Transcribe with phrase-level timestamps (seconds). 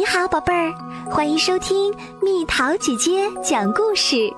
[0.00, 0.72] 你好，宝贝儿，
[1.10, 4.32] 欢迎收听蜜桃姐姐讲故事。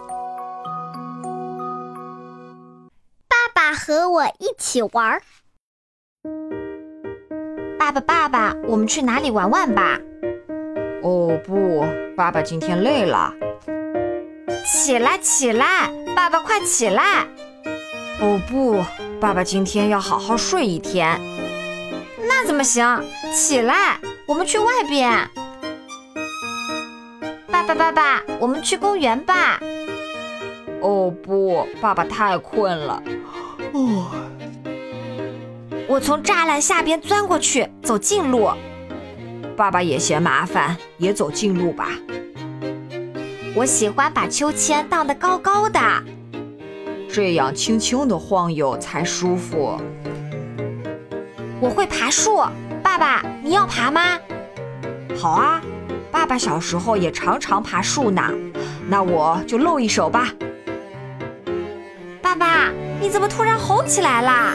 [3.29, 5.23] 爸爸和我一起玩儿。
[7.79, 10.01] 爸爸，爸爸，我们去哪里玩玩吧？
[11.05, 11.85] 哦不，
[12.17, 13.33] 爸爸今天累了。
[14.67, 17.25] 起来，起来，爸爸快起来！
[18.21, 18.85] 哦不，
[19.21, 21.21] 爸爸今天要好好睡一天。
[22.19, 23.01] 那怎么行？
[23.33, 25.31] 起来，我们去外边。
[27.53, 29.61] 爸爸，爸爸，我们去公园吧。
[30.81, 33.03] 哦不，爸爸太困了。
[33.75, 34.07] 哦，
[35.87, 38.49] 我从栅栏下边钻过去，走近路。
[39.55, 41.91] 爸爸也嫌麻烦，也走近路吧。
[43.55, 45.79] 我喜欢把秋千荡得高高的，
[47.13, 49.79] 这样轻轻的晃悠才舒服。
[51.61, 52.39] 我会爬树，
[52.83, 54.19] 爸爸，你要爬吗？
[55.15, 55.61] 好啊，
[56.13, 58.23] 爸爸小时候也常常爬树呢。
[58.87, 60.33] 那我就露一手吧。
[62.21, 64.55] 爸爸，你怎么突然吼起来啦？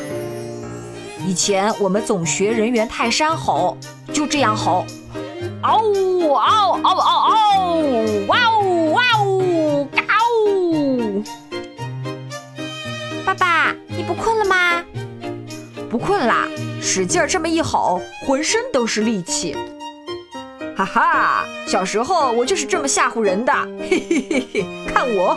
[1.26, 3.76] 以前我们总学人猿泰山吼，
[4.14, 4.86] 就这样吼。
[5.62, 8.28] 嗷呜嗷嗷嗷嗷！
[8.28, 9.86] 哇呜哇呜！
[9.86, 10.04] 嘎
[10.46, 11.24] 呜！
[13.26, 14.84] 爸爸，你不困了吗？
[15.90, 16.48] 不困啦，
[16.82, 19.58] 使劲这么一吼，浑身都是力气。
[20.78, 23.52] 哈哈，小时候我就是这么吓唬人的。
[23.90, 25.36] 嘿嘿嘿嘿，看我！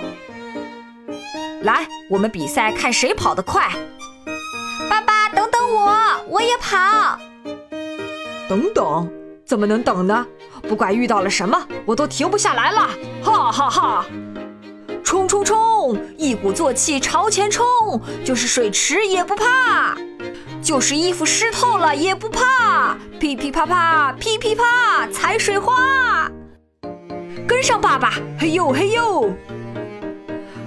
[1.62, 3.70] 来，我们比赛，看谁跑得快。
[4.91, 5.97] 爸爸，等等我，
[6.28, 7.19] 我也跑。
[8.50, 9.10] 等等。
[9.47, 10.27] 怎么能等呢？
[10.69, 12.91] 不管遇到了什么，我都停不下来了！
[13.22, 14.06] 哈哈哈！
[15.02, 15.98] 冲冲冲！
[16.19, 17.64] 一鼓作气朝前冲，
[18.22, 19.97] 就是水池也不怕，
[20.70, 22.96] 就是衣服湿透了也不怕。
[23.18, 26.30] 噼噼啪啪，噼噼啪，踩水花，
[27.44, 28.12] 跟上爸爸！
[28.38, 29.34] 嘿呦嘿呦！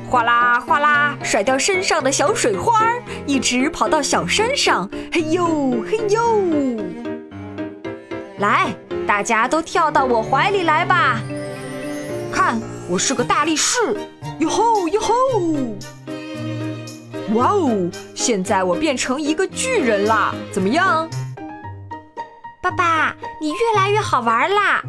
[0.10, 2.82] 哗啦哗啦，甩掉身上的小水花，
[3.26, 4.90] 一直跑到小山上！
[5.10, 6.84] 嘿呦嘿呦！
[8.40, 8.76] 来，
[9.08, 11.22] 大家都跳到我怀里来吧！
[12.30, 13.80] 看，我是个大力士！
[14.40, 15.14] 哟吼哟吼！
[17.34, 20.34] 哇哦，现在我变成一个巨人啦！
[20.52, 21.10] 怎么样？
[22.62, 24.82] 爸爸，你越来越好玩啦！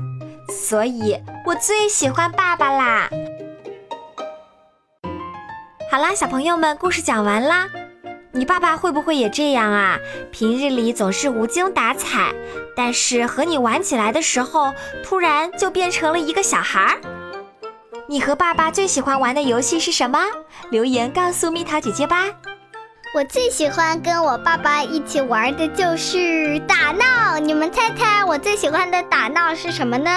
[0.51, 3.09] 所以我最喜欢爸爸啦！
[5.91, 7.67] 好啦，小朋友们，故事讲完啦。
[8.33, 9.99] 你爸爸会不会也这样啊？
[10.31, 12.35] 平日里总是无精打采，
[12.77, 17.01] 但是和你玩起来的时候，突然就变成了一个小孩儿。
[18.07, 20.19] 你和爸爸最喜欢玩的游戏是什么？
[20.71, 22.27] 留言告诉蜜桃姐姐吧。
[23.15, 30.11] 我最喜欢跟我爸爸一起玩的就是打闹，你们猜猜我最喜欢的打闹是什么呢？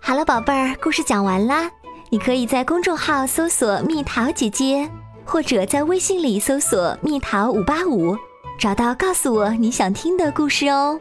[0.00, 1.70] 好了，宝贝儿，故事讲完啦。
[2.10, 4.88] 你可以在公众号搜索“蜜桃姐姐”，
[5.24, 8.16] 或者在微信里搜索“蜜桃五八五”，
[8.58, 10.98] 找到告诉我你想听的故事哦。